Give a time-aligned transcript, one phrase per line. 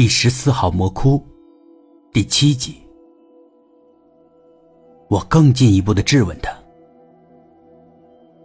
[0.00, 1.22] 第十四号魔窟，
[2.10, 2.80] 第七集。
[5.10, 6.50] 我更进一步的质问他：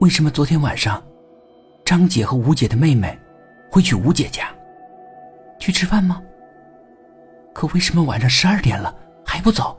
[0.00, 1.02] 为什么昨天晚上，
[1.86, 3.18] 张姐和吴姐的妹妹
[3.70, 4.54] 会去吴姐家
[5.58, 6.22] 去吃饭吗？
[7.54, 8.94] 可为什么晚上十二点了
[9.24, 9.74] 还不走？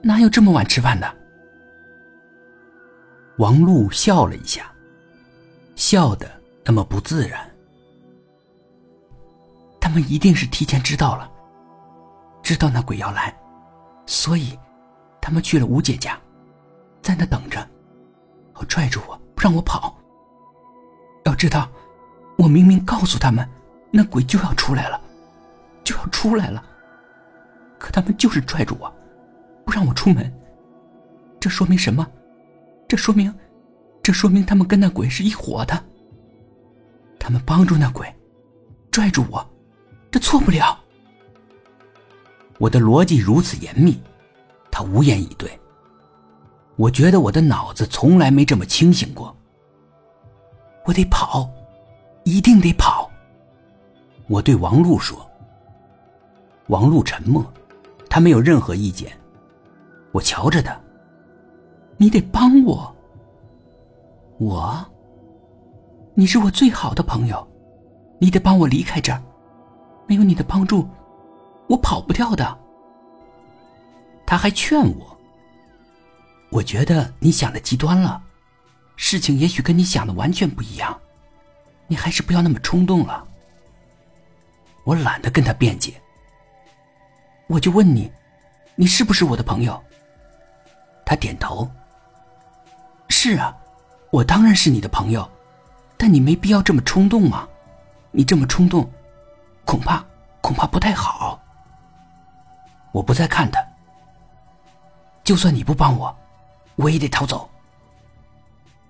[0.00, 1.14] 哪有这么晚吃饭的？
[3.36, 4.72] 王璐笑了一下，
[5.76, 6.26] 笑的
[6.64, 7.46] 那么不自然。
[9.92, 11.30] 他们一定是提前知道了，
[12.42, 13.30] 知道那鬼要来，
[14.06, 14.58] 所以
[15.20, 16.18] 他们去了吴姐家，
[17.02, 17.68] 在那等着，
[18.66, 19.94] 拽住我不让我跑。
[21.26, 21.68] 要知道，
[22.38, 23.46] 我明明告诉他们，
[23.90, 24.98] 那鬼就要出来了，
[25.84, 26.64] 就要出来了，
[27.78, 28.90] 可他们就是拽住我，
[29.66, 30.32] 不让我出门。
[31.38, 32.06] 这说明什么？
[32.88, 33.30] 这说明，
[34.02, 35.84] 这说明他们跟那鬼是一伙的。
[37.18, 38.10] 他们帮助那鬼，
[38.90, 39.46] 拽住我。
[40.12, 40.78] 这错不了。
[42.58, 43.98] 我的逻辑如此严密，
[44.70, 45.50] 他无言以对。
[46.76, 49.34] 我觉得我的脑子从来没这么清醒过。
[50.84, 51.48] 我得跑，
[52.24, 53.10] 一定得跑。
[54.28, 55.26] 我对王璐说。
[56.68, 57.44] 王璐沉默，
[58.08, 59.10] 他没有任何意见。
[60.12, 60.78] 我瞧着他，
[61.96, 62.94] 你得帮我。
[64.38, 64.84] 我，
[66.14, 67.48] 你是我最好的朋友，
[68.18, 69.22] 你得帮我离开这儿。
[70.06, 70.88] 没有你的帮助，
[71.68, 72.58] 我跑不掉的。
[74.26, 75.18] 他还劝我
[76.50, 78.22] ：“我觉得你想的极端了，
[78.96, 80.98] 事情也许跟你想的完全不一样，
[81.86, 83.26] 你还是不要那么冲动了。”
[84.84, 85.94] 我懒得跟他辩解，
[87.46, 88.10] 我就问你
[88.74, 89.80] ：“你是不是我的朋友？”
[91.04, 91.70] 他点头
[93.08, 93.54] ：“是啊，
[94.10, 95.28] 我当然是你的朋友，
[95.96, 97.46] 但你没必要这么冲动嘛，
[98.10, 98.90] 你这么冲动。”
[99.64, 100.04] 恐怕
[100.40, 101.40] 恐怕不太好。
[102.92, 103.60] 我不再看他。
[105.24, 106.14] 就算你不帮我，
[106.76, 107.48] 我也得逃走。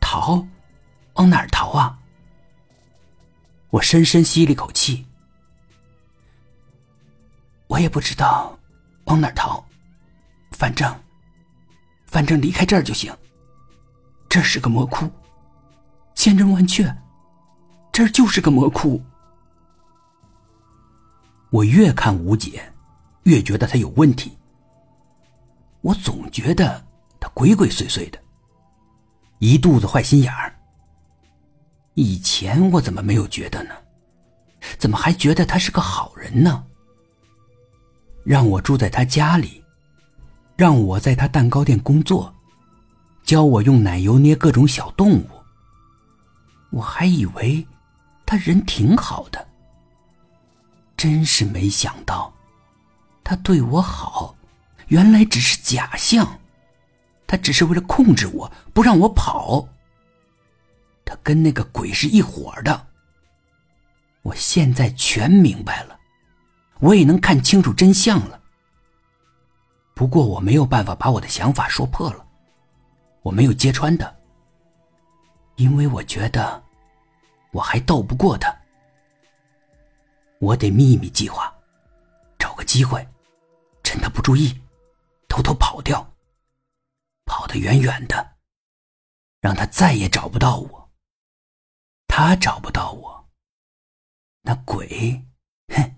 [0.00, 0.44] 逃？
[1.14, 1.98] 往哪儿逃啊？
[3.70, 5.06] 我深深吸了一口气。
[7.68, 8.56] 我也不知道
[9.04, 9.64] 往哪儿逃，
[10.52, 10.94] 反正
[12.06, 13.16] 反正离开这儿就行。
[14.28, 15.10] 这是个魔窟，
[16.14, 16.94] 千真万确，
[17.90, 19.02] 这儿就是个魔窟。
[21.56, 22.70] 我越看吴姐，
[23.22, 24.36] 越觉得她有问题。
[25.80, 26.84] 我总觉得
[27.18, 28.18] 她鬼鬼祟祟的，
[29.38, 30.54] 一肚子坏心眼儿。
[31.94, 33.70] 以前我怎么没有觉得呢？
[34.76, 36.62] 怎么还觉得她是个好人呢？
[38.22, 39.64] 让我住在她家里，
[40.56, 42.34] 让我在她蛋糕店工作，
[43.22, 45.26] 教我用奶油捏各种小动物。
[46.68, 47.66] 我还以为
[48.26, 49.45] 他人挺好的。
[50.96, 52.32] 真是没想到，
[53.22, 54.34] 他对我好，
[54.88, 56.40] 原来只是假象。
[57.26, 59.68] 他只是为了控制我，不让我跑。
[61.04, 62.86] 他跟那个鬼是一伙的。
[64.22, 65.98] 我现在全明白了，
[66.78, 68.40] 我也能看清楚真相了。
[69.92, 72.24] 不过我没有办法把我的想法说破了，
[73.22, 74.10] 我没有揭穿他，
[75.56, 76.62] 因为我觉得
[77.50, 78.55] 我还斗不过他。
[80.38, 81.52] 我得秘密计划，
[82.38, 83.06] 找个机会，
[83.82, 84.60] 趁他不注意，
[85.28, 86.14] 偷偷跑掉，
[87.24, 88.36] 跑得远远的，
[89.40, 90.90] 让他再也找不到我。
[92.06, 93.28] 他找不到我，
[94.42, 95.24] 那鬼，
[95.74, 95.94] 哼，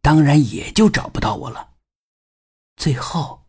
[0.00, 1.74] 当然也就找不到我了。
[2.76, 3.46] 最后，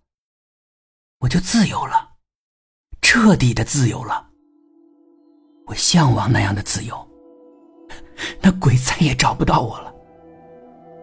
[1.20, 2.18] 我就自由了，
[3.02, 4.30] 彻底的自由了。
[5.68, 7.10] 我向往那样的自由，
[8.42, 9.91] 那鬼再也找不到我了。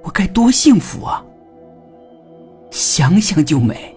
[0.09, 1.23] 我该多幸福啊！
[2.71, 3.95] 想想就美。